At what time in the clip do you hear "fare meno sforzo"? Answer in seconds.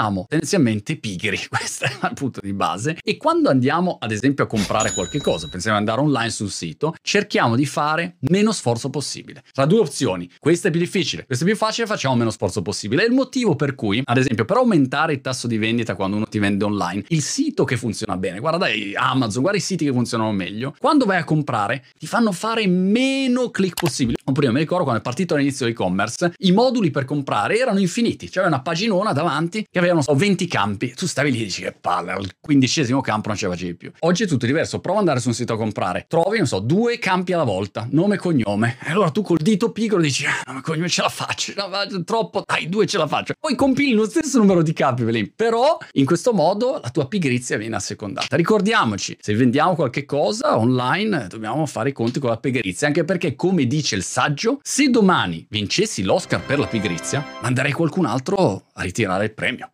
7.66-8.88